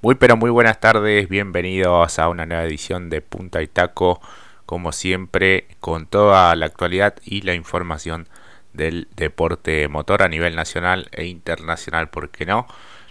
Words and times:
Muy 0.00 0.14
pero 0.14 0.36
muy 0.36 0.50
buenas 0.50 0.78
tardes, 0.78 1.28
bienvenidos 1.28 2.20
a 2.20 2.28
una 2.28 2.46
nueva 2.46 2.62
edición 2.62 3.10
de 3.10 3.20
Punta 3.20 3.62
y 3.62 3.66
Taco, 3.66 4.20
como 4.64 4.92
siempre, 4.92 5.66
con 5.80 6.06
toda 6.06 6.54
la 6.54 6.66
actualidad 6.66 7.16
y 7.24 7.40
la 7.42 7.54
información 7.54 8.28
del 8.72 9.08
deporte 9.16 9.88
motor 9.88 10.22
a 10.22 10.28
nivel 10.28 10.54
nacional 10.54 11.08
e 11.10 11.24
internacional, 11.26 12.10
¿por 12.10 12.30
qué 12.30 12.46
no? 12.46 12.68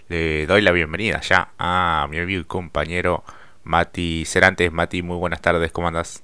Le 0.08 0.46
doy 0.46 0.62
la 0.62 0.72
bienvenida 0.72 1.20
ya 1.20 1.50
a 1.58 2.06
mi 2.10 2.18
amigo 2.20 2.40
y 2.40 2.44
compañero 2.44 3.22
Mati 3.64 4.24
Cerantes. 4.24 4.72
Mati, 4.72 5.02
muy 5.02 5.18
buenas 5.18 5.42
tardes, 5.42 5.70
¿cómo 5.72 5.88
andas? 5.88 6.22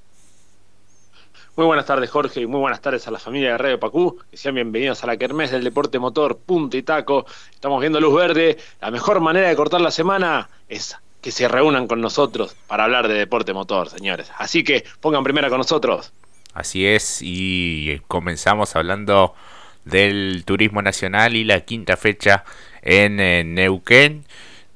Muy 1.57 1.67
buenas 1.67 1.87
tardes, 1.87 2.11
Jorge, 2.11 2.41
y 2.41 2.47
muy 2.49 2.59
buenas 2.59 2.81
tardes 2.81 3.07
a 3.07 3.13
la 3.13 3.21
familia 3.21 3.53
de 3.53 3.59
Radio 3.59 3.79
Pacú. 3.79 4.19
Que 4.29 4.37
sean 4.37 4.57
bienvenidos 4.57 5.05
a 5.05 5.07
la 5.07 5.17
Kermés 5.17 5.53
del 5.53 5.63
Deporte 5.63 6.01
Motor, 6.01 6.37
punto 6.39 6.77
y 6.77 6.83
taco. 6.83 7.27
Estamos 7.53 7.81
viendo 7.81 8.01
luz 8.01 8.13
verde. 8.13 8.59
La 8.81 8.91
mejor 8.91 9.21
manera 9.21 9.49
de 9.49 9.55
cortar 9.55 9.81
la 9.81 9.93
semana 9.93 10.49
es 10.69 10.97
que 11.21 11.31
se 11.31 11.47
reúnan 11.47 11.87
con 11.87 12.01
nosotros 12.01 12.57
para 12.67 12.83
hablar 12.83 13.07
de 13.07 13.15
deporte 13.15 13.53
motor, 13.53 13.89
señores. 13.89 14.33
Así 14.37 14.65
que 14.65 14.83
pongan 15.01 15.23
primera 15.23 15.49
con 15.49 15.59
nosotros. 15.59 16.13
Así 16.55 16.87
es, 16.87 17.21
y 17.23 18.01
comenzamos 18.09 18.75
hablando 18.75 19.37
del 19.85 20.43
turismo 20.45 20.83
nacional 20.83 21.37
y 21.37 21.45
la 21.45 21.61
quinta 21.61 21.97
fecha 21.97 22.43
en, 22.83 23.55
Neuquén. 23.55 24.25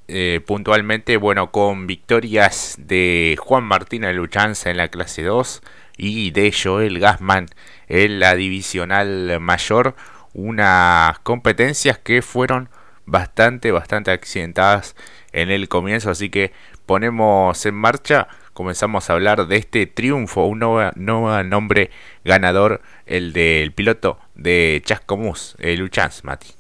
Eh, 0.07 0.41
puntualmente, 0.47 1.17
bueno, 1.17 1.51
con 1.51 1.89
victorias 1.89 2.77
de 2.79 3.37
Juan 3.41 3.65
Martín 3.65 4.11
Luchanza 4.15 4.71
en 4.71 4.77
la 4.77 4.89
clase 4.89 5.25
2 5.25 5.61
y 5.99 6.31
de 6.31 6.53
Joel 6.53 6.99
Gasman 7.01 7.47
en 7.89 8.21
la 8.21 8.35
divisional 8.35 9.39
mayor. 9.41 9.95
Unas 10.33 11.19
competencias 11.21 11.99
que 11.99 12.23
fueron 12.23 12.71
bastante, 13.05 13.73
bastante 13.73 14.13
accidentadas 14.13 14.95
en 15.33 15.51
el 15.51 15.69
comienzo. 15.69 16.11
Así 16.11 16.31
que 16.31 16.53
ponemos 16.87 17.67
en 17.67 17.75
marcha, 17.75 18.29
comenzamos 18.55 19.11
a 19.11 19.15
hablar 19.15 19.47
de 19.47 19.57
este 19.57 19.87
triunfo, 19.87 20.47
un 20.47 20.61
nuevo, 20.61 21.43
nombre 21.43 21.91
ganador, 22.25 22.81
el 23.07 23.33
del 23.33 23.73
piloto 23.73 24.19
de 24.35 24.81
Chascomús, 24.85 25.57
el 25.59 25.81
Luchans, 25.81 26.25
Mati. 26.25 26.58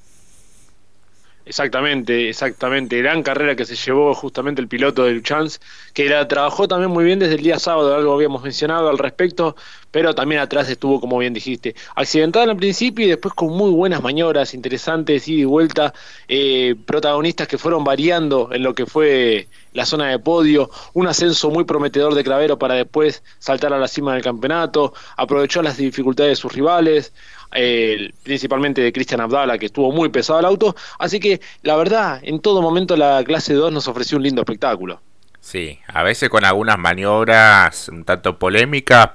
Exactamente, 1.48 2.28
exactamente. 2.28 2.98
Gran 2.98 3.22
carrera 3.22 3.56
que 3.56 3.64
se 3.64 3.74
llevó 3.74 4.12
justamente 4.14 4.60
el 4.60 4.68
piloto 4.68 5.04
de 5.04 5.12
Luchans, 5.12 5.60
que 5.94 6.06
la 6.06 6.28
trabajó 6.28 6.68
también 6.68 6.90
muy 6.90 7.04
bien 7.06 7.18
desde 7.18 7.36
el 7.36 7.42
día 7.42 7.58
sábado, 7.58 7.94
algo 7.94 8.12
habíamos 8.12 8.42
mencionado 8.42 8.90
al 8.90 8.98
respecto, 8.98 9.56
pero 9.90 10.14
también 10.14 10.40
atrás 10.40 10.68
estuvo, 10.68 11.00
como 11.00 11.18
bien 11.18 11.32
dijiste, 11.32 11.74
accidentada 11.94 12.50
al 12.50 12.56
principio 12.56 13.06
y 13.06 13.08
después 13.08 13.34
con 13.34 13.50
muy 13.50 13.70
buenas 13.70 14.02
maniobras, 14.02 14.54
interesantes, 14.54 15.28
ida 15.28 15.40
y 15.40 15.44
vuelta, 15.44 15.94
eh, 16.28 16.74
protagonistas 16.86 17.48
que 17.48 17.58
fueron 17.58 17.84
variando 17.84 18.50
en 18.52 18.62
lo 18.62 18.74
que 18.74 18.86
fue 18.86 19.48
la 19.72 19.86
zona 19.86 20.08
de 20.08 20.18
podio, 20.18 20.70
un 20.94 21.06
ascenso 21.06 21.50
muy 21.50 21.64
prometedor 21.64 22.14
de 22.14 22.24
Clavero 22.24 22.58
para 22.58 22.74
después 22.74 23.22
saltar 23.38 23.72
a 23.72 23.78
la 23.78 23.88
cima 23.88 24.14
del 24.14 24.22
campeonato, 24.22 24.92
aprovechó 25.16 25.62
las 25.62 25.76
dificultades 25.76 26.32
de 26.32 26.36
sus 26.36 26.52
rivales, 26.52 27.12
eh, 27.54 28.12
principalmente 28.22 28.82
de 28.82 28.92
Cristian 28.92 29.20
Abdala, 29.20 29.58
que 29.58 29.66
estuvo 29.66 29.92
muy 29.92 30.08
pesado 30.10 30.40
el 30.40 30.46
auto. 30.46 30.74
Así 30.98 31.20
que, 31.20 31.40
la 31.62 31.76
verdad, 31.76 32.20
en 32.22 32.40
todo 32.40 32.60
momento 32.60 32.96
la 32.96 33.22
clase 33.24 33.54
2 33.54 33.72
nos 33.72 33.88
ofreció 33.88 34.18
un 34.18 34.24
lindo 34.24 34.42
espectáculo. 34.42 35.00
Sí, 35.40 35.78
a 35.86 36.02
veces 36.02 36.28
con 36.28 36.44
algunas 36.44 36.78
maniobras 36.78 37.88
un 37.88 38.04
tanto 38.04 38.38
polémicas, 38.38 39.10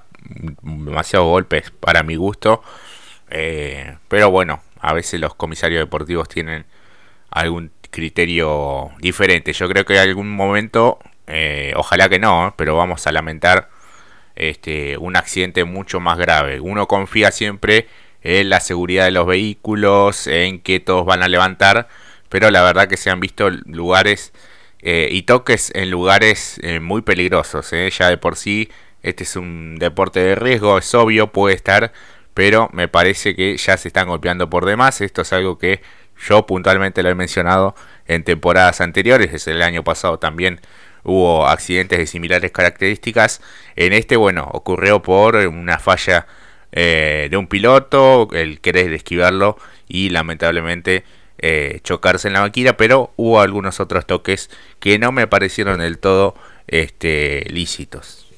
demasiados 0.62 1.28
golpes 1.28 1.72
para 1.72 2.04
mi 2.04 2.16
gusto. 2.16 2.62
Eh, 3.30 3.98
pero 4.08 4.32
bueno, 4.32 4.62
a 4.80 4.94
veces 4.94 5.20
los 5.20 5.36
comisarios 5.36 5.82
deportivos 5.82 6.30
tienen 6.30 6.66
algún 7.32 7.72
criterio 7.90 8.92
diferente. 9.00 9.54
Yo 9.54 9.68
creo 9.70 9.86
que 9.86 9.96
en 9.96 10.02
algún 10.02 10.30
momento, 10.32 11.00
eh, 11.28 11.74
ojalá 11.76 12.10
que 12.10 12.20
no, 12.20 12.54
pero 12.58 12.76
vamos 12.76 13.08
a 13.08 13.12
lamentar 13.12 13.70
este, 14.36 14.98
un 14.98 15.16
accidente 15.16 15.64
mucho 15.64 16.00
más 16.00 16.18
grave. 16.18 16.60
Uno 16.60 16.88
confía 16.88 17.32
siempre 17.32 17.88
en 18.22 18.50
la 18.50 18.59
seguridad 18.59 19.06
de 19.06 19.12
los 19.12 19.28
vehículos, 19.28 20.28
en 20.28 20.59
que 20.59 20.80
todos 20.80 21.06
van 21.06 21.24
a 21.24 21.28
levantar, 21.28 21.88
pero 22.30 22.50
la 22.52 22.64
verdad 22.64 22.88
que 22.88 22.97
se 22.97 23.09
han 23.09 23.20
visto 23.20 23.50
lugares 23.50 24.34
eh, 24.80 25.09
y 25.12 25.24
toques 25.24 25.72
en 25.76 25.92
lugares 25.92 26.59
eh, 26.64 26.80
muy 26.80 27.02
peligrosos. 27.02 27.72
Eh. 27.74 27.90
Ya 27.90 28.09
de 28.09 28.18
por 28.18 28.36
sí, 28.36 28.70
este 29.03 29.24
es 29.24 29.36
un 29.36 29.75
deporte 29.78 30.19
de 30.22 30.36
riesgo, 30.36 30.78
es 30.78 30.94
obvio, 30.96 31.31
puede 31.31 31.56
estar, 31.56 31.91
pero 32.34 32.69
me 32.74 32.88
parece 32.88 33.36
que 33.36 33.58
ya 33.58 33.78
se 33.78 33.90
están 33.90 34.08
golpeando 34.08 34.50
por 34.50 34.66
demás. 34.66 35.02
Esto 35.02 35.22
es 35.22 35.34
algo 35.34 35.58
que 35.58 35.81
yo 36.28 36.46
puntualmente 36.46 37.03
lo 37.03 37.09
he 37.09 37.16
mencionado 37.16 37.75
en 38.08 38.24
temporadas 38.24 38.81
anteriores, 38.81 39.31
desde 39.31 39.52
el 39.52 39.62
año 39.62 39.84
pasado 39.84 40.19
también 40.19 40.62
hubo 41.03 41.47
accidentes 41.47 42.00
de 42.00 42.08
similares 42.08 42.52
características. 42.52 43.41
En 43.75 43.94
este, 43.94 44.16
bueno, 44.16 44.50
ocurrió 44.53 45.02
por 45.02 45.35
una 45.35 45.80
falla 45.80 46.28
eh, 46.72 47.28
de 47.30 47.38
un 47.38 47.47
piloto, 47.47 48.30
el 48.31 48.62
querer 48.62 48.94
esquivarlo 48.94 49.58
y 49.88 50.09
lamentablemente 50.09 51.03
eh, 51.38 51.81
chocarse 51.84 52.30
en 52.30 52.35
la 52.35 52.41
máquina, 52.41 52.78
pero 52.78 53.12
hubo 53.18 53.41
algunos 53.41 53.80
otros 53.80 54.06
toques 54.08 54.50
que 54.80 54.97
no 54.97 55.12
me 55.12 55.28
parecieron 55.28 55.80
del 55.80 56.00
todo 56.00 56.35
este, 56.68 57.46
lícitos. 57.50 58.33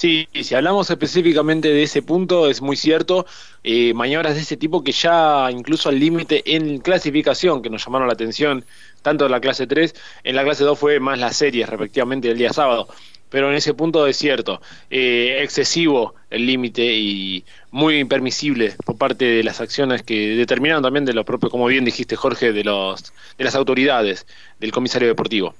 Sí, 0.00 0.26
si 0.32 0.54
hablamos 0.54 0.88
específicamente 0.88 1.68
de 1.68 1.82
ese 1.82 2.00
punto, 2.00 2.48
es 2.48 2.62
muy 2.62 2.74
cierto. 2.76 3.26
Eh, 3.62 3.92
maniobras 3.92 4.34
de 4.34 4.40
ese 4.40 4.56
tipo 4.56 4.82
que 4.82 4.92
ya 4.92 5.50
incluso 5.50 5.90
al 5.90 6.00
límite 6.00 6.42
en 6.56 6.78
clasificación, 6.78 7.60
que 7.60 7.68
nos 7.68 7.84
llamaron 7.84 8.08
la 8.08 8.14
atención, 8.14 8.64
tanto 9.02 9.26
en 9.26 9.30
la 9.30 9.42
clase 9.42 9.66
3, 9.66 9.94
en 10.24 10.36
la 10.36 10.44
clase 10.44 10.64
2 10.64 10.78
fue 10.78 11.00
más 11.00 11.18
la 11.18 11.34
serie, 11.34 11.66
respectivamente, 11.66 12.28
del 12.28 12.38
día 12.38 12.50
sábado 12.50 12.88
pero 13.28 13.48
en 13.48 13.54
ese 13.56 13.74
punto 13.74 14.08
es 14.08 14.16
cierto, 14.16 14.60
eh, 14.90 15.38
excesivo 15.42 16.14
el 16.30 16.46
límite 16.46 16.82
y 16.84 17.44
muy 17.70 17.98
impermisible 17.98 18.74
por 18.84 18.98
parte 18.98 19.24
de 19.24 19.44
las 19.44 19.60
acciones 19.60 20.02
que 20.02 20.34
determinaron 20.34 20.82
también 20.82 21.04
de 21.04 21.12
los 21.12 21.24
propios, 21.24 21.52
como 21.52 21.66
bien 21.66 21.84
dijiste 21.84 22.16
Jorge, 22.16 22.52
de 22.52 22.64
los 22.64 23.12
de 23.38 23.44
las 23.44 23.54
autoridades 23.54 24.26
del 24.58 24.72
comisario 24.72 25.06
deportivo. 25.06 25.54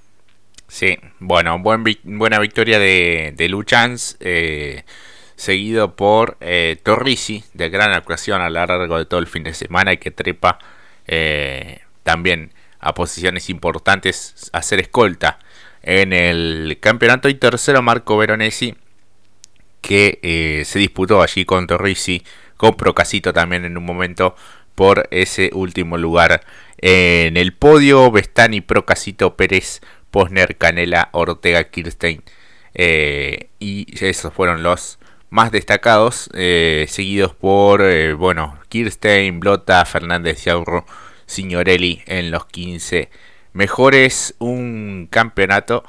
Sí, 0.70 0.96
bueno, 1.18 1.58
buen, 1.58 1.82
buena 2.04 2.38
victoria 2.38 2.78
de, 2.78 3.34
de 3.36 3.48
Luchans, 3.48 4.16
eh, 4.20 4.84
seguido 5.34 5.96
por 5.96 6.36
eh, 6.40 6.78
Torrisi, 6.80 7.42
de 7.54 7.70
gran 7.70 7.92
actuación 7.92 8.40
a 8.40 8.48
lo 8.48 8.64
largo 8.64 8.96
de 8.96 9.04
todo 9.04 9.18
el 9.18 9.26
fin 9.26 9.42
de 9.42 9.52
semana 9.52 9.92
y 9.92 9.98
que 9.98 10.12
trepa 10.12 10.60
eh, 11.08 11.80
también 12.04 12.52
a 12.78 12.94
posiciones 12.94 13.50
importantes 13.50 14.48
a 14.52 14.62
ser 14.62 14.78
escolta 14.78 15.40
en 15.82 16.12
el 16.12 16.78
campeonato. 16.80 17.28
Y 17.28 17.34
tercero 17.34 17.82
Marco 17.82 18.16
Veronesi 18.16 18.76
que 19.80 20.20
eh, 20.22 20.62
se 20.64 20.78
disputó 20.78 21.20
allí 21.20 21.44
con 21.44 21.66
Torrisi 21.66 22.22
con 22.56 22.76
Procasito 22.76 23.32
también 23.32 23.64
en 23.64 23.76
un 23.76 23.84
momento 23.84 24.36
por 24.76 25.08
ese 25.10 25.50
último 25.52 25.98
lugar 25.98 26.42
en 26.78 27.36
el 27.36 27.54
podio. 27.54 28.10
Bestani 28.12 28.60
Procasito 28.60 29.36
Pérez 29.36 29.80
Posner 30.10 30.56
Canela 30.56 31.08
Ortega 31.12 31.64
Kirstein 31.64 32.22
eh, 32.74 33.50
y 33.58 33.86
esos 34.04 34.32
fueron 34.32 34.62
los 34.62 34.98
más 35.30 35.52
destacados 35.52 36.30
eh, 36.34 36.86
seguidos 36.88 37.34
por 37.34 37.82
bueno 38.16 38.58
Kirstein 38.68 39.40
Blota 39.40 39.84
Fernández 39.84 40.44
Yaurro 40.44 40.86
Signorelli 41.26 42.02
en 42.06 42.30
los 42.30 42.46
15 42.46 43.10
Mejor 43.52 43.94
es 43.94 44.34
un 44.38 45.08
campeonato 45.10 45.82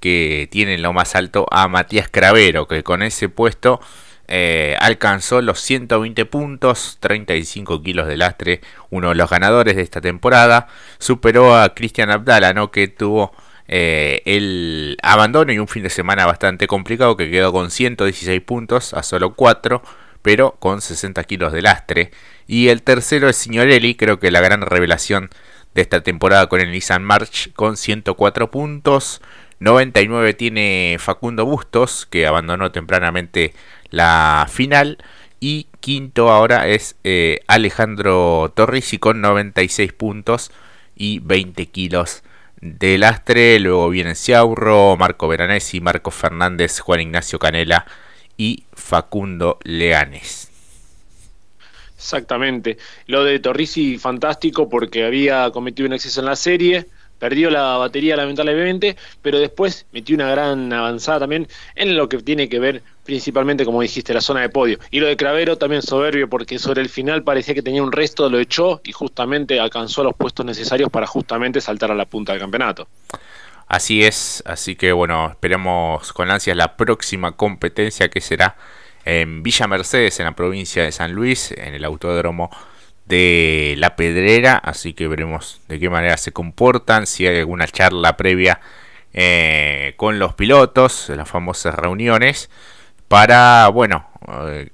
que 0.00 0.48
tiene 0.50 0.74
en 0.74 0.82
lo 0.82 0.92
más 0.92 1.16
alto 1.16 1.46
a 1.50 1.66
Matías 1.68 2.08
Cravero, 2.10 2.68
que 2.68 2.82
con 2.82 3.02
ese 3.02 3.30
puesto 3.30 3.80
eh, 4.28 4.76
alcanzó 4.80 5.40
los 5.40 5.60
120 5.60 6.26
puntos, 6.26 6.98
35 7.00 7.82
kilos 7.82 8.06
de 8.06 8.16
lastre, 8.18 8.60
uno 8.90 9.10
de 9.10 9.14
los 9.14 9.30
ganadores 9.30 9.76
de 9.76 9.82
esta 9.82 10.02
temporada. 10.02 10.68
Superó 10.98 11.56
a 11.56 11.74
Cristian 11.74 12.10
Abdala, 12.10 12.52
¿no? 12.52 12.70
que 12.70 12.88
tuvo 12.88 13.32
eh, 13.68 14.22
el 14.24 14.96
abandono 15.02 15.52
y 15.52 15.58
un 15.58 15.68
fin 15.68 15.82
de 15.82 15.90
semana 15.90 16.26
bastante 16.26 16.66
complicado, 16.66 17.16
que 17.16 17.30
quedó 17.30 17.52
con 17.52 17.70
116 17.70 18.40
puntos 18.42 18.94
a 18.94 19.02
solo 19.02 19.34
4, 19.34 19.82
pero 20.22 20.56
con 20.58 20.80
60 20.80 21.22
kilos 21.24 21.52
de 21.52 21.62
lastre. 21.62 22.10
Y 22.46 22.68
el 22.68 22.82
tercero 22.82 23.28
es 23.28 23.36
Signorelli, 23.36 23.94
creo 23.94 24.18
que 24.18 24.30
la 24.30 24.40
gran 24.40 24.62
revelación 24.62 25.30
de 25.74 25.82
esta 25.82 26.02
temporada 26.02 26.48
con 26.48 26.60
el 26.60 26.72
Nissan 26.72 27.04
March 27.04 27.52
con 27.54 27.76
104 27.76 28.50
puntos. 28.50 29.20
99 29.58 30.34
tiene 30.34 30.96
Facundo 30.98 31.44
Bustos, 31.44 32.06
que 32.06 32.26
abandonó 32.26 32.72
tempranamente 32.72 33.54
la 33.90 34.46
final. 34.50 34.98
Y 35.38 35.68
quinto 35.80 36.30
ahora 36.30 36.66
es 36.66 36.96
eh, 37.04 37.40
Alejandro 37.46 38.52
Torrisi 38.54 38.98
con 38.98 39.20
96 39.20 39.92
puntos 39.92 40.50
y 40.96 41.18
20 41.20 41.66
kilos 41.66 42.22
de 42.60 42.98
lastre. 42.98 43.58
Luego 43.60 43.88
vienen 43.90 44.16
Ciaurro, 44.16 44.96
Marco 44.96 45.28
Veranesi, 45.28 45.80
Marco 45.80 46.10
Fernández, 46.10 46.80
Juan 46.80 47.00
Ignacio 47.00 47.38
Canela 47.38 47.86
y 48.36 48.64
Facundo 48.72 49.58
Leanes. 49.62 50.50
Exactamente. 51.96 52.78
Lo 53.06 53.24
de 53.24 53.38
Torrisi, 53.38 53.98
fantástico, 53.98 54.68
porque 54.68 55.04
había 55.04 55.50
cometido 55.50 55.86
un 55.86 55.94
exceso 55.94 56.20
en 56.20 56.26
la 56.26 56.36
serie, 56.36 56.86
perdió 57.18 57.50
la 57.50 57.76
batería 57.76 58.16
lamentablemente, 58.16 58.96
pero 59.22 59.38
después 59.38 59.86
metió 59.92 60.14
una 60.14 60.30
gran 60.30 60.72
avanzada 60.72 61.20
también 61.20 61.48
en 61.74 61.96
lo 61.96 62.08
que 62.08 62.18
tiene 62.18 62.48
que 62.48 62.58
ver 62.58 62.82
principalmente, 63.04 63.64
como 63.64 63.80
dijiste, 63.80 64.12
la 64.12 64.20
zona 64.20 64.40
de 64.40 64.48
podio. 64.48 64.78
Y 64.90 65.00
lo 65.00 65.06
de 65.06 65.16
Cravero 65.16 65.56
también 65.56 65.82
soberbio, 65.82 66.28
porque 66.28 66.58
sobre 66.58 66.82
el 66.82 66.88
final 66.88 67.22
parecía 67.22 67.54
que 67.54 67.62
tenía 67.62 67.82
un 67.82 67.92
resto, 67.92 68.28
lo 68.28 68.38
echó 68.38 68.80
y 68.84 68.92
justamente 68.92 69.60
alcanzó 69.60 70.02
los 70.02 70.14
puestos 70.14 70.44
necesarios 70.44 70.90
para 70.90 71.06
justamente 71.06 71.60
saltar 71.60 71.90
a 71.90 71.94
la 71.94 72.04
punta 72.04 72.32
del 72.32 72.40
campeonato. 72.40 72.88
Así 73.68 74.04
es, 74.04 74.42
así 74.46 74.76
que 74.76 74.92
bueno, 74.92 75.30
esperemos 75.30 76.12
con 76.12 76.30
ansias 76.30 76.56
la 76.56 76.76
próxima 76.76 77.32
competencia 77.32 78.08
que 78.08 78.20
será 78.20 78.56
en 79.04 79.42
Villa 79.42 79.66
Mercedes, 79.66 80.18
en 80.20 80.26
la 80.26 80.36
provincia 80.36 80.82
de 80.82 80.92
San 80.92 81.12
Luis, 81.12 81.52
en 81.52 81.74
el 81.74 81.84
autódromo 81.84 82.50
de 83.06 83.74
La 83.78 83.96
Pedrera, 83.96 84.56
así 84.56 84.92
que 84.92 85.08
veremos 85.08 85.60
de 85.68 85.78
qué 85.78 85.88
manera 85.88 86.16
se 86.16 86.32
comportan, 86.32 87.06
si 87.06 87.26
hay 87.26 87.38
alguna 87.38 87.66
charla 87.66 88.16
previa 88.16 88.60
eh, 89.14 89.94
con 89.96 90.18
los 90.18 90.34
pilotos, 90.34 91.08
las 91.10 91.28
famosas 91.28 91.74
reuniones, 91.74 92.50
para, 93.08 93.68
bueno, 93.68 94.08
eh, 94.48 94.70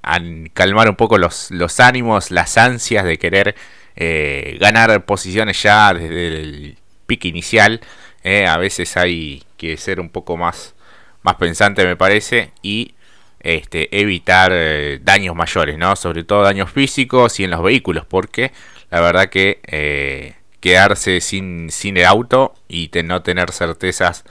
calmar 0.55 0.89
un 0.89 0.97
poco 0.97 1.19
los, 1.19 1.51
ánimos, 1.81 2.31
las 2.31 2.57
ansias 2.57 3.05
de 3.05 3.19
querer 3.19 3.55
eh, 3.97 4.57
ganar 4.59 5.05
posiciones 5.05 5.63
ya 5.63 5.93
desde 5.93 6.29
el 6.29 6.79
pique 7.07 7.29
inicial. 7.29 7.81
a 8.25 8.57
veces 8.57 8.97
hay 8.97 9.45
que 9.59 9.77
ser 9.77 10.01
un 10.01 10.09
poco 10.09 10.37
más, 10.39 10.75
más 11.23 11.37
pensante, 11.37 11.85
me 11.85 11.97
parece, 11.97 12.51
y 12.63 12.95
este, 13.43 14.01
evitar 14.01 14.53
eh, 14.55 15.01
daños 15.03 15.35
mayores, 15.35 15.77
¿no? 15.77 15.97
Sobre 15.97 16.25
todo 16.25 16.43
daños 16.43 16.71
físicos 16.71 17.41
y 17.41 17.45
en 17.45 17.51
los 17.51 17.63
vehículos, 17.63 18.07
porque 18.07 18.53
la 18.91 19.01
verdad 19.01 19.29
que 19.29 19.61
eh, 19.67 20.35
quedarse 20.61 21.21
sin, 21.21 21.71
sin 21.71 21.97
el 21.97 22.07
auto 22.07 22.55
y 22.69 22.91
no 23.05 23.23
tener 23.23 23.51
certezas 23.51 24.25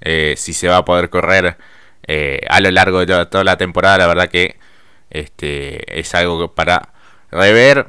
eh, 0.00 0.34
si 0.36 0.52
se 0.52 0.68
va 0.68 0.78
a 0.78 0.84
poder 0.84 1.10
correr 1.10 1.56
a 2.48 2.60
lo 2.60 2.70
largo 2.70 3.04
de 3.04 3.26
toda, 3.26 3.42
la 3.42 3.56
temporada, 3.56 3.98
la 3.98 4.06
verdad 4.06 4.28
que 4.28 4.56
este, 5.10 5.98
es 5.98 6.14
algo 6.14 6.40
que 6.40 6.54
para 6.54 6.92
rever. 7.32 7.88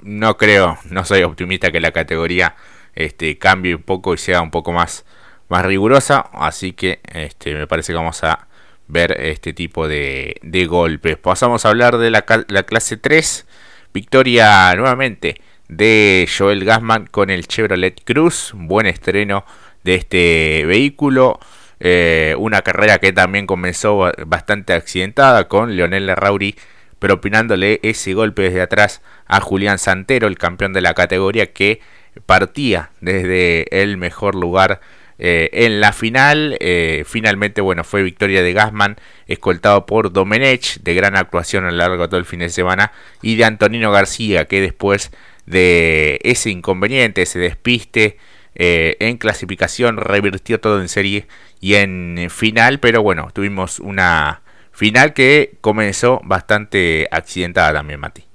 No 0.00 0.38
creo, 0.38 0.78
no 0.84 1.04
soy 1.04 1.24
optimista 1.24 1.70
que 1.70 1.78
la 1.80 1.92
categoría 1.92 2.56
este, 2.94 3.36
cambie 3.38 3.74
un 3.74 3.82
poco 3.82 4.14
y 4.14 4.18
sea 4.18 4.40
un 4.40 4.50
poco 4.50 4.72
más, 4.72 5.04
más 5.48 5.64
rigurosa, 5.66 6.30
así 6.32 6.72
que 6.72 7.00
este, 7.12 7.54
me 7.54 7.66
parece 7.66 7.92
que 7.92 7.96
vamos 7.96 8.24
a 8.24 8.48
ver 8.90 9.16
este 9.20 9.52
tipo 9.52 9.88
de, 9.88 10.38
golpes. 10.68 11.16
Pasamos 11.16 11.64
a 11.64 11.68
hablar 11.70 11.98
de 11.98 12.10
la, 12.10 12.22
clase 12.22 12.96
3. 12.96 13.46
Victoria 13.92 14.74
nuevamente 14.76 15.40
de 15.68 16.28
Joel 16.36 16.64
Gassman 16.64 17.06
con 17.06 17.30
el 17.30 17.46
Chevrolet 17.46 18.02
Cruz. 18.04 18.52
Buen 18.54 18.86
estreno 18.86 19.44
de 19.82 19.94
este 19.94 20.64
vehículo. 20.66 21.40
Eh, 21.80 22.34
una 22.38 22.62
carrera 22.62 22.98
que 22.98 23.12
también 23.12 23.46
comenzó 23.46 24.12
bastante 24.26 24.74
accidentada 24.74 25.48
con 25.48 25.76
Leonel 25.76 26.14
Rauri 26.14 26.54
propinándole 26.98 27.80
ese 27.82 28.12
golpe 28.12 28.42
desde 28.42 28.60
atrás 28.60 29.00
a 29.26 29.40
Julián 29.40 29.78
Santero, 29.78 30.28
el 30.28 30.36
campeón 30.38 30.74
de 30.74 30.82
la 30.82 30.94
categoría 30.94 31.52
que 31.52 31.80
partía 32.26 32.90
desde 33.00 33.82
el 33.82 33.96
mejor 33.96 34.34
lugar 34.34 34.80
eh, 35.22 35.50
en 35.52 35.80
la 35.80 35.92
final, 35.92 36.56
eh, 36.60 37.04
finalmente, 37.06 37.60
bueno, 37.60 37.84
fue 37.84 38.02
victoria 38.02 38.42
de 38.42 38.54
Gassman, 38.54 38.96
escoltado 39.26 39.84
por 39.84 40.12
Domenech, 40.12 40.80
de 40.80 40.94
gran 40.94 41.14
actuación 41.14 41.66
a 41.66 41.70
lo 41.70 41.76
largo 41.76 42.04
de 42.04 42.08
todo 42.08 42.18
el 42.18 42.24
fin 42.24 42.40
de 42.40 42.48
semana, 42.48 42.92
y 43.20 43.36
de 43.36 43.44
Antonino 43.44 43.92
García, 43.92 44.46
que 44.46 44.62
después 44.62 45.12
de 45.44 46.20
ese 46.22 46.48
inconveniente, 46.48 47.20
ese 47.20 47.38
despiste 47.38 48.16
eh, 48.54 48.96
en 49.00 49.18
clasificación, 49.18 49.98
revirtió 49.98 50.58
todo 50.58 50.80
en 50.80 50.88
serie 50.88 51.26
y 51.60 51.74
en 51.74 52.28
final, 52.30 52.80
pero 52.80 53.02
bueno, 53.02 53.28
tuvimos 53.34 53.78
una 53.78 54.40
final 54.72 55.12
que 55.12 55.58
comenzó 55.60 56.22
bastante 56.24 57.08
accidentada 57.10 57.74
también, 57.74 58.00
Mati. 58.00 58.29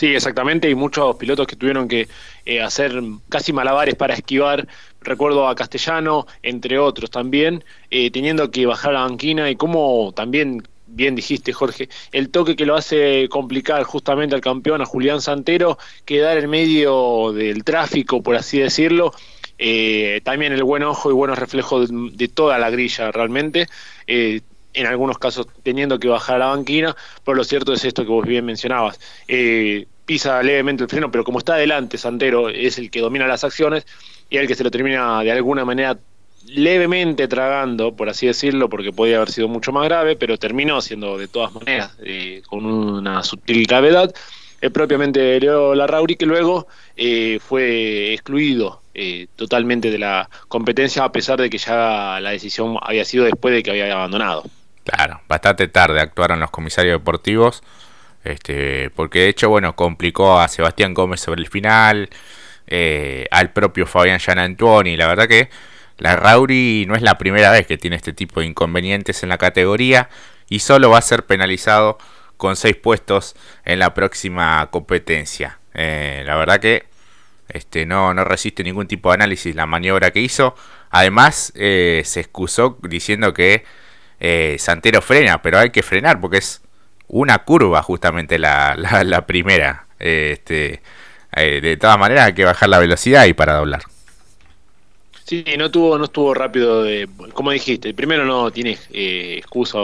Sí, 0.00 0.14
exactamente, 0.14 0.70
y 0.70 0.74
muchos 0.74 1.16
pilotos 1.16 1.46
que 1.46 1.56
tuvieron 1.56 1.86
que 1.86 2.08
hacer 2.64 3.02
casi 3.28 3.52
malabares 3.52 3.96
para 3.96 4.14
esquivar 4.14 4.66
recuerdo 5.02 5.46
a 5.46 5.54
Castellano, 5.54 6.26
entre 6.42 6.78
otros 6.78 7.10
también, 7.10 7.62
eh, 7.90 8.10
teniendo 8.10 8.50
que 8.50 8.64
bajar 8.64 8.94
la 8.94 9.02
banquina 9.02 9.50
y 9.50 9.56
como 9.56 10.12
también 10.16 10.62
bien 10.86 11.14
dijiste 11.14 11.52
Jorge, 11.52 11.90
el 12.12 12.30
toque 12.30 12.56
que 12.56 12.64
lo 12.64 12.76
hace 12.76 13.28
complicar 13.28 13.82
justamente 13.82 14.34
al 14.34 14.40
campeón, 14.40 14.80
a 14.80 14.86
Julián 14.86 15.20
Santero, 15.20 15.76
quedar 16.06 16.38
en 16.38 16.48
medio 16.48 17.32
del 17.34 17.62
tráfico, 17.62 18.22
por 18.22 18.36
así 18.36 18.58
decirlo, 18.58 19.12
eh, 19.58 20.22
también 20.24 20.54
el 20.54 20.64
buen 20.64 20.82
ojo 20.82 21.10
y 21.10 21.12
buenos 21.12 21.38
reflejos 21.38 21.90
de, 21.90 22.28
toda 22.28 22.56
la 22.58 22.70
grilla 22.70 23.12
realmente, 23.12 23.66
eh, 24.06 24.40
en 24.74 24.86
algunos 24.86 25.18
casos 25.18 25.46
teniendo 25.62 25.98
que 25.98 26.08
bajar 26.08 26.38
la 26.38 26.46
banquina, 26.46 26.96
pero 27.24 27.36
lo 27.36 27.44
cierto 27.44 27.72
es 27.72 27.84
esto 27.84 28.04
que 28.04 28.10
vos 28.10 28.26
bien 28.26 28.44
mencionabas. 28.44 28.98
pisa 30.04 30.42
levemente 30.42 30.84
el 30.84 30.88
freno, 30.88 31.10
pero 31.10 31.24
como 31.24 31.38
está 31.38 31.54
adelante 31.54 31.98
Santero, 31.98 32.48
es 32.48 32.78
el 32.78 32.90
que 32.90 33.00
domina 33.00 33.26
las 33.26 33.44
acciones, 33.44 33.86
y 34.30 34.36
el 34.36 34.46
que 34.46 34.54
se 34.54 34.64
lo 34.64 34.70
termina 34.70 35.22
de 35.22 35.32
alguna 35.32 35.64
manera 35.64 35.98
levemente 36.46 37.28
tragando, 37.28 37.94
por 37.94 38.08
así 38.08 38.26
decirlo, 38.26 38.68
porque 38.68 38.92
podía 38.92 39.16
haber 39.16 39.30
sido 39.30 39.48
mucho 39.48 39.72
más 39.72 39.84
grave, 39.84 40.16
pero 40.16 40.38
terminó 40.38 40.80
siendo 40.80 41.18
de 41.18 41.28
todas 41.28 41.52
maneras 41.52 41.96
eh, 42.02 42.42
con 42.46 42.64
una 42.64 43.22
sutil 43.22 43.66
gravedad. 43.66 44.12
el 44.60 44.72
propiamente 44.72 45.38
Leo 45.40 45.74
Larrauri, 45.74 46.16
que 46.16 46.26
luego 46.26 46.66
eh, 46.96 47.38
fue 47.40 48.14
excluido 48.14 48.80
eh, 48.94 49.26
totalmente 49.36 49.90
de 49.90 49.98
la 49.98 50.28
competencia, 50.48 51.04
a 51.04 51.12
pesar 51.12 51.40
de 51.40 51.50
que 51.50 51.58
ya 51.58 52.18
la 52.20 52.30
decisión 52.30 52.76
había 52.80 53.04
sido 53.04 53.24
después 53.24 53.54
de 53.54 53.62
que 53.62 53.70
había 53.70 53.92
abandonado. 53.92 54.44
Claro, 54.84 55.20
bastante 55.28 55.68
tarde 55.68 56.00
actuaron 56.00 56.40
los 56.40 56.50
comisarios 56.50 57.00
deportivos, 57.00 57.62
este, 58.24 58.90
porque 58.90 59.20
de 59.20 59.28
hecho, 59.28 59.48
bueno, 59.48 59.76
complicó 59.76 60.40
a 60.40 60.48
Sebastián 60.48 60.94
Gómez 60.94 61.20
sobre 61.20 61.42
el 61.42 61.48
final. 61.48 62.10
Eh, 62.72 63.26
al 63.32 63.52
propio 63.52 63.84
Fabián 63.84 64.20
Gianantuoni. 64.20 64.96
La 64.96 65.08
verdad 65.08 65.26
que 65.26 65.50
la 65.98 66.14
Rauri 66.14 66.86
no 66.86 66.94
es 66.94 67.02
la 67.02 67.18
primera 67.18 67.50
vez 67.50 67.66
que 67.66 67.76
tiene 67.76 67.96
este 67.96 68.12
tipo 68.12 68.40
de 68.40 68.46
inconvenientes 68.46 69.24
en 69.24 69.28
la 69.28 69.38
categoría 69.38 70.08
y 70.48 70.60
solo 70.60 70.88
va 70.88 70.98
a 70.98 71.02
ser 71.02 71.26
penalizado 71.26 71.98
con 72.36 72.54
6 72.54 72.76
puestos 72.76 73.34
en 73.64 73.80
la 73.80 73.92
próxima 73.92 74.68
competencia. 74.70 75.58
Eh, 75.74 76.22
la 76.24 76.36
verdad 76.36 76.60
que 76.60 76.84
este, 77.48 77.86
no, 77.86 78.14
no 78.14 78.22
resiste 78.22 78.62
ningún 78.62 78.86
tipo 78.86 79.10
de 79.10 79.14
análisis 79.14 79.54
la 79.54 79.66
maniobra 79.66 80.12
que 80.12 80.20
hizo. 80.20 80.54
Además, 80.90 81.52
eh, 81.56 82.02
se 82.04 82.20
excusó 82.20 82.78
diciendo 82.82 83.34
que 83.34 83.64
Santero 84.58 85.00
frena, 85.02 85.40
pero 85.42 85.58
hay 85.58 85.70
que 85.70 85.82
frenar 85.82 86.20
porque 86.20 86.38
es 86.38 86.60
una 87.08 87.38
curva 87.38 87.82
justamente 87.82 88.38
la, 88.38 88.74
la, 88.76 89.04
la 89.04 89.26
primera. 89.26 89.86
Este, 89.98 90.82
eh, 91.36 91.60
de 91.60 91.76
todas 91.76 91.98
maneras 91.98 92.26
hay 92.26 92.34
que 92.34 92.44
bajar 92.44 92.68
la 92.68 92.78
velocidad 92.78 93.26
y 93.26 93.32
para 93.32 93.54
doblar. 93.54 93.82
Sí, 95.30 95.44
no 95.56 95.70
tuvo, 95.70 95.96
no 95.96 96.04
estuvo 96.06 96.34
rápido, 96.34 96.82
de, 96.82 97.08
como 97.34 97.52
dijiste, 97.52 97.94
primero 97.94 98.24
no 98.24 98.50
tiene 98.50 98.76
eh, 98.90 99.36
excusa, 99.38 99.78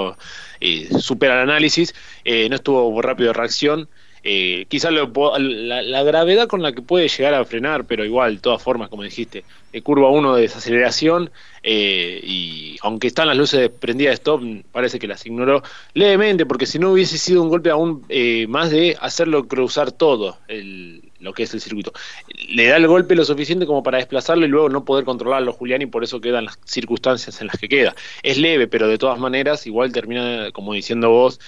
eh, 0.60 0.88
supera 0.98 1.34
el 1.34 1.48
análisis, 1.48 1.94
eh, 2.24 2.48
no 2.48 2.56
estuvo 2.56 3.00
rápido 3.00 3.28
de 3.28 3.34
reacción, 3.34 3.88
eh, 4.28 4.66
quizás 4.66 4.92
la, 4.92 6.02
gravedad 6.02 6.49
con 6.49 6.61
la 6.61 6.73
que 6.73 6.83
puede 6.83 7.06
llegar 7.06 7.35
a 7.35 7.45
frenar, 7.45 7.85
pero 7.85 8.04
igual, 8.04 8.35
de 8.35 8.40
todas 8.40 8.61
formas, 8.61 8.88
como 8.88 9.04
dijiste, 9.04 9.45
curva 9.85 10.11
1 10.11 10.35
de 10.35 10.42
desaceleración 10.42 11.30
eh, 11.62 12.21
y 12.25 12.76
aunque 12.83 13.06
están 13.06 13.28
las 13.28 13.37
luces 13.37 13.71
prendidas 13.71 14.11
de 14.11 14.14
stop, 14.14 14.42
parece 14.73 14.99
que 14.99 15.06
las 15.06 15.25
ignoró 15.26 15.62
levemente, 15.95 16.45
porque 16.45 16.66
si 16.66 16.80
no 16.80 16.90
hubiese 16.90 17.18
sido 17.18 17.40
un 17.40 17.50
golpe 17.50 17.71
aún 17.71 18.04
eh, 18.09 18.47
más 18.49 18.71
de 18.71 18.97
hacerlo 19.00 19.47
cruzar 19.47 19.92
todo 19.92 20.38
lo 21.20 21.32
que 21.32 21.44
es 21.44 21.54
el 21.54 21.61
circuito. 21.61 21.92
Le 22.49 22.66
da 22.66 22.76
el 22.76 22.87
golpe 22.87 23.14
lo 23.14 23.25
suficiente 23.25 23.66
como 23.66 23.82
para 23.82 23.99
desplazarlo 23.99 24.44
y 24.46 24.49
luego 24.49 24.68
no 24.68 24.85
poder 24.85 25.04
controlarlo 25.04 25.52
Julián 25.52 25.82
y 25.82 25.87
por 25.87 26.04
eso 26.04 26.20
quedan 26.20 26.46
las 26.46 26.58
circunstancias 26.64 27.40
en 27.40 27.49
las 27.49 27.58
que 27.58 27.68
queda. 27.68 27.94
Es 28.23 28.38
leve, 28.38 28.66
pero 28.66 28.88
de 28.88 28.99
todas 28.99 29.18
maneras 29.18 29.66
igual 29.66 29.92
termina, 29.92 30.50
como 30.52 30.73
diciendo 30.73 31.11
vos, 31.11 31.40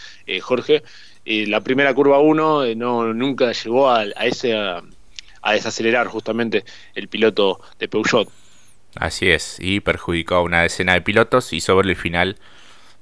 Jorge, 0.42 0.82
la 1.28 1.60
primera 1.60 1.92
curva 1.94 2.20
1 2.20 2.64
eh, 2.64 2.74
no, 2.74 3.12
nunca 3.12 3.52
llegó 3.52 3.90
a, 3.90 4.04
ese 4.04 4.56
a, 4.56 4.82
desacelerar 5.52 6.06
justamente 6.08 6.64
el 6.94 7.08
piloto 7.08 7.60
de 7.78 7.88
Peugeot. 7.88 8.28
Así 8.96 9.30
es, 9.30 9.56
y 9.60 9.80
perjudicó 9.80 10.36
a 10.36 10.42
una 10.42 10.62
decena 10.62 10.94
de 10.94 11.00
pilotos 11.00 11.52
y 11.52 11.60
sobre 11.60 11.90
el 11.90 11.96
final 11.96 12.36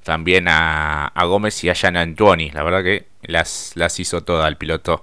también 0.02 0.46
a, 0.48 1.12
Gómez 1.24 1.62
y 1.64 1.70
a 1.70 1.74
Jan 1.74 1.96
Antuoni. 1.96 2.50
La 2.50 2.62
verdad 2.62 2.82
que 2.82 3.06
las, 3.22 3.72
las 3.74 3.98
hizo 3.98 4.22
toda 4.22 4.46
el 4.48 4.56
piloto 4.56 5.02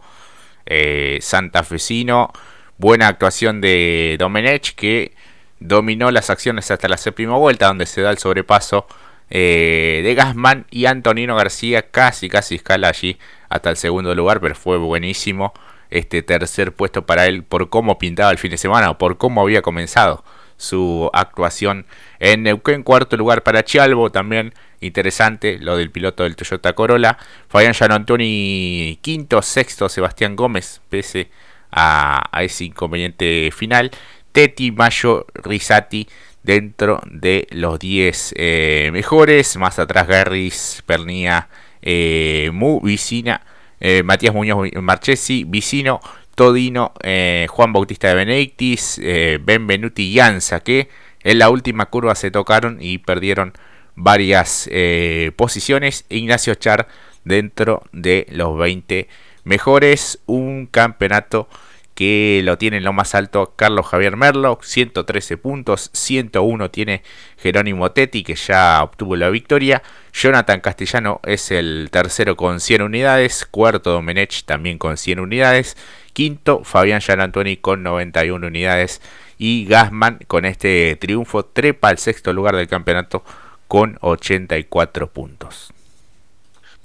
eh, 0.65 1.19
santafesino. 1.21 2.31
Buena 2.77 3.07
actuación 3.07 3.61
de 3.61 4.15
Domenech 4.19 4.75
que 4.75 5.13
dominó 5.59 6.11
las 6.11 6.29
acciones 6.29 6.69
hasta 6.71 6.87
la 6.87 6.97
séptima 6.97 7.37
vuelta 7.37 7.67
donde 7.67 7.85
se 7.85 8.01
da 8.01 8.11
el 8.11 8.17
sobrepaso 8.17 8.85
eh, 9.29 10.01
de 10.03 10.15
Gasman 10.15 10.65
y 10.69 10.85
Antonino 10.85 11.35
García 11.35 11.89
casi 11.89 12.29
casi 12.29 12.55
escala 12.55 12.89
allí 12.89 13.17
hasta 13.49 13.69
el 13.69 13.77
segundo 13.77 14.13
lugar, 14.13 14.41
pero 14.41 14.55
fue 14.55 14.77
buenísimo 14.77 15.53
este 15.89 16.23
tercer 16.23 16.73
puesto 16.73 17.05
para 17.05 17.27
él 17.27 17.43
por 17.43 17.69
cómo 17.69 17.99
pintaba 17.99 18.31
el 18.31 18.37
fin 18.37 18.51
de 18.51 18.57
semana 18.57 18.89
o 18.89 18.97
por 18.97 19.17
cómo 19.17 19.41
había 19.41 19.61
comenzado 19.61 20.23
su 20.57 21.09
actuación 21.13 21.85
en 22.19 22.43
Neuquén. 22.43 22.83
Cuarto 22.83 23.17
lugar 23.17 23.43
para 23.43 23.63
Chialbo, 23.63 24.11
también 24.11 24.53
interesante 24.85 25.57
lo 25.59 25.77
del 25.77 25.91
piloto 25.91 26.23
del 26.23 26.35
Toyota 26.35 26.73
Corolla. 26.73 27.17
Fabián 27.47 27.73
Antoni 27.89 28.99
quinto, 29.01 29.41
sexto 29.41 29.89
Sebastián 29.89 30.35
Gómez, 30.35 30.81
pese 30.89 31.29
a, 31.71 32.29
ese 32.41 32.65
inconveniente 32.65 33.49
final. 33.51 33.91
Teti, 34.31 34.71
Mayo, 34.71 35.25
Risati 35.33 36.07
dentro 36.43 37.01
de 37.09 37.47
los 37.51 37.79
10 37.79 38.33
eh, 38.37 38.89
mejores. 38.91 39.57
Más 39.57 39.79
atrás 39.79 40.07
Garris, 40.07 40.83
Pernía, 40.85 41.49
eh, 41.81 42.49
Mu, 42.53 42.79
Vicina, 42.81 43.41
eh, 43.79 44.03
Matías 44.03 44.33
Muñoz 44.33 44.69
Marchesi, 44.81 45.43
Vicino, 45.45 45.99
Todino, 46.35 46.93
eh, 47.03 47.47
Juan 47.49 47.73
Bautista 47.73 48.07
de 48.07 48.15
Benedictis, 48.15 48.99
Benvenuti 49.41 50.03
y 50.09 50.19
Anza, 50.19 50.61
que 50.61 50.89
en 51.23 51.39
la 51.39 51.49
última 51.49 51.85
curva 51.87 52.15
se 52.15 52.31
tocaron 52.31 52.77
y 52.81 52.97
perdieron 52.97 53.53
varias 53.95 54.69
eh, 54.71 55.31
posiciones. 55.35 56.05
Ignacio 56.09 56.55
Char 56.55 56.87
dentro 57.23 57.83
de 57.91 58.27
los 58.29 58.57
20 58.57 59.07
mejores. 59.43 60.19
Un 60.25 60.67
campeonato 60.67 61.47
que 61.95 62.41
lo 62.43 62.57
tiene 62.57 62.77
en 62.77 62.83
lo 62.83 62.93
más 62.93 63.13
alto 63.15 63.53
Carlos 63.55 63.85
Javier 63.85 64.17
Merlo, 64.17 64.59
113 64.61 65.37
puntos, 65.37 65.89
101 65.93 66.71
tiene 66.71 67.03
Jerónimo 67.37 67.91
Tetti, 67.91 68.23
que 68.23 68.35
ya 68.35 68.81
obtuvo 68.83 69.15
la 69.15 69.29
victoria, 69.29 69.83
Jonathan 70.11 70.59
Castellano 70.61 71.19
es 71.23 71.51
el 71.51 71.89
tercero 71.91 72.35
con 72.35 72.59
100 72.59 72.81
unidades, 72.81 73.45
cuarto 73.45 73.91
Domenech 73.91 74.43
también 74.45 74.77
con 74.77 74.97
100 74.97 75.19
unidades, 75.19 75.77
quinto 76.13 76.63
Fabián 76.63 77.01
Gianantoni 77.01 77.57
con 77.57 77.83
91 77.83 78.47
unidades 78.47 79.01
y 79.37 79.65
Gasman 79.65 80.19
con 80.27 80.45
este 80.45 80.95
triunfo 80.95 81.45
trepa 81.45 81.89
al 81.89 81.97
sexto 81.97 82.33
lugar 82.33 82.55
del 82.55 82.67
campeonato 82.67 83.23
con 83.67 83.97
84 84.01 85.07
puntos. 85.07 85.73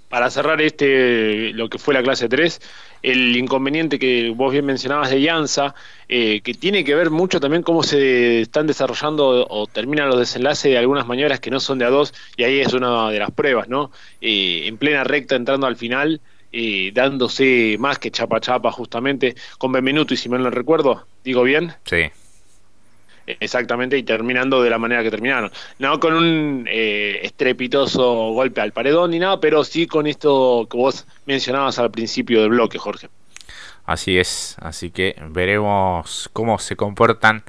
Para 0.09 0.31
cerrar 0.31 0.63
este 0.63 1.53
lo 1.53 1.69
que 1.69 1.79
fue 1.79 1.93
la 1.93 2.03
clase 2.03 2.29
3, 2.29 2.61
el 3.03 3.37
inconveniente 3.37 3.99
que 3.99 4.31
vos 4.35 4.53
bien 4.53 4.65
mencionabas 4.65 5.11
de 5.11 5.21
Llanza, 5.21 5.75
eh, 6.09 6.41
que 6.41 6.55
tiene 6.55 6.85
que 6.85 6.95
ver 6.95 7.11
mucho 7.11 7.41
también 7.41 7.63
cómo 7.63 7.83
se 7.83 8.41
están 8.41 8.67
desarrollando 8.67 9.47
o 9.49 9.67
terminan 9.67 10.09
los 10.09 10.19
desenlaces 10.19 10.73
de 10.73 10.79
algunas 10.79 11.07
maniobras 11.07 11.41
que 11.41 11.51
no 11.51 11.61
son 11.61 11.79
de 11.79 11.85
a 11.85 11.91
dos, 11.91 12.15
y 12.37 12.45
ahí 12.45 12.61
es 12.61 12.73
una 12.73 13.11
de 13.11 13.19
las 13.19 13.31
pruebas, 13.31 13.69
¿no? 13.69 13.91
Eh, 14.21 14.63
en 14.67 14.79
plena 14.79 15.05
recta 15.05 15.37
entrando 15.37 15.67
al 15.67 15.77
final, 15.77 16.21
eh, 16.53 16.91
dándose 16.95 17.77
más 17.79 17.99
que 17.99 18.11
chapa 18.11 18.41
chapa 18.41 18.73
justamente, 18.73 19.35
con 19.59 19.73
Benvenuto 19.73 20.15
y 20.15 20.17
si 20.17 20.29
me 20.29 20.39
lo 20.39 20.51
recuerdo, 20.51 21.07
digo 21.23 21.43
bien. 21.43 21.75
Sí. 21.85 22.11
Exactamente, 23.41 23.99
y 23.99 24.03
terminando 24.03 24.63
de 24.63 24.71
la 24.71 24.79
manera 24.79 25.03
que 25.03 25.11
terminaron. 25.11 25.51
No 25.79 26.01
con 26.01 26.15
un 26.15 26.67
eh, 26.69 27.21
estrepitoso 27.23 28.33
golpe 28.33 28.61
al 28.61 28.73
paredón 28.73 29.11
ni 29.11 29.19
nada, 29.19 29.41
pero 29.41 29.65
sí 29.65 29.87
con 29.87 30.07
esto 30.07 30.67
que 30.71 30.77
vos 30.77 31.07
mencionabas 31.27 31.79
al 31.79 31.91
principio 31.91 32.41
del 32.41 32.51
bloque, 32.51 32.79
Jorge. 32.79 33.09
Así 33.85 34.19
es, 34.19 34.57
así 34.61 34.91
que 34.91 35.17
veremos 35.31 36.29
cómo 36.33 36.59
se 36.59 36.77
comportan 36.77 37.43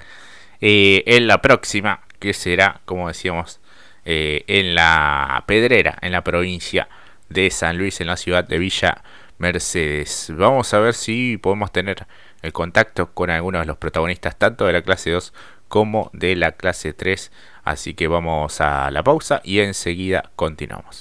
eh, 0.62 1.04
en 1.06 1.28
la 1.28 1.42
próxima, 1.42 2.02
que 2.20 2.34
será, 2.34 2.82
como 2.86 3.08
decíamos, 3.08 3.60
eh, 4.06 4.44
en 4.48 4.76
la 4.76 5.44
Pedrera, 5.48 5.98
en 6.02 6.12
la 6.12 6.24
provincia 6.24 6.88
de 7.30 7.50
San 7.52 7.78
Luis, 7.78 8.00
en 8.02 8.08
la 8.08 8.18
ciudad 8.18 8.46
de 8.46 8.58
Villa 8.58 9.04
Mercedes. 9.38 10.32
Vamos 10.36 10.74
a 10.74 10.80
ver 10.80 10.94
si 10.94 11.38
podemos 11.38 11.72
tener 11.72 12.08
el 12.42 12.54
contacto 12.54 13.14
con 13.14 13.30
algunos 13.30 13.62
de 13.62 13.68
los 13.68 13.78
protagonistas, 13.78 14.38
tanto 14.38 14.66
de 14.66 14.74
la 14.74 14.82
clase 14.82 15.12
2 15.12 15.34
como 15.70 16.10
de 16.12 16.36
la 16.36 16.52
clase 16.52 16.92
3. 16.92 17.32
Así 17.64 17.94
que 17.94 18.08
vamos 18.08 18.60
a 18.60 18.92
la 18.92 19.04
pausa 19.04 19.40
y 19.46 19.60
enseguida 19.60 20.32
continuamos. 20.36 20.98